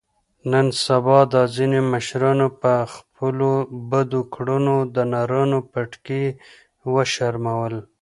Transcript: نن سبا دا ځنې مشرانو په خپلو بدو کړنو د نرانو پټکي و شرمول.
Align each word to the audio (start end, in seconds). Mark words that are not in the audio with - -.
نن 0.51 0.67
سبا 0.85 1.19
دا 1.33 1.43
ځنې 1.55 1.81
مشرانو 1.93 2.47
په 2.61 2.73
خپلو 2.93 3.49
بدو 3.89 4.21
کړنو 4.33 4.77
د 4.95 4.97
نرانو 5.11 5.59
پټکي 5.71 6.25
و 6.93 6.95
شرمول. 7.13 7.73